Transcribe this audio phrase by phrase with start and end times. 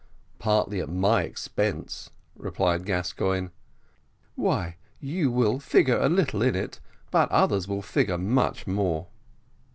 [0.39, 3.49] "Partly at my expense," replied Gascoigne.
[4.33, 6.79] "Why, you will figure a little in it,
[7.11, 9.09] but others will figure much more."